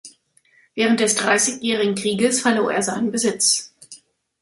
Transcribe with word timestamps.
Während 0.73 0.99
des 0.99 1.13
Dreißigjährigen 1.13 1.93
Krieges 1.93 2.41
verlor 2.41 2.73
er 2.73 2.81
seinen 2.81 3.11
Besitz. 3.11 3.71